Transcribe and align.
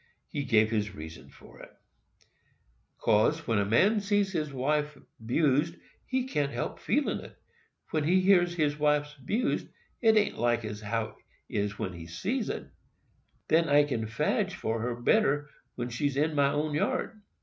He 0.29 0.45
gave 0.45 0.71
this 0.71 0.95
reason 0.95 1.29
for 1.29 1.59
it: 1.61 1.69
"'Cause, 2.97 3.45
when 3.45 3.59
a 3.59 3.65
man 3.65 3.99
sees 3.99 4.31
his 4.31 4.51
wife 4.51 4.97
'bused, 5.23 5.75
he 6.07 6.25
can't 6.25 6.51
help 6.51 6.79
feelin' 6.79 7.19
it. 7.19 7.37
When 7.91 8.03
he 8.05 8.19
hears 8.21 8.55
his 8.55 8.79
wife's 8.79 9.13
'bused, 9.13 9.67
't 10.01 10.17
an't 10.17 10.39
like 10.39 10.65
as 10.65 10.81
how 10.81 11.15
it 11.49 11.55
is 11.55 11.77
when 11.77 11.93
he 11.93 12.07
sees 12.07 12.49
it. 12.49 12.67
Then 13.47 13.69
I 13.69 13.83
can 13.83 14.07
fadge 14.07 14.55
for 14.55 14.81
her 14.81 14.95
better 14.95 15.37
than 15.41 15.49
when 15.75 15.89
she's 15.89 16.17
in 16.17 16.33
my 16.33 16.51
own 16.51 16.73
yard." 16.73 17.21